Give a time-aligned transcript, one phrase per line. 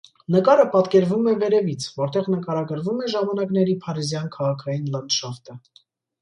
[0.35, 5.61] Նկարը պատկերվում է վերևից, որտեղ նկարագրվում է ժամանակների փարիզյան քաղաքային լանդշաֆտը։